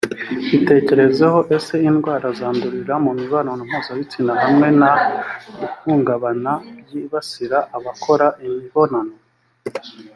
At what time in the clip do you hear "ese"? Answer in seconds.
1.57-1.75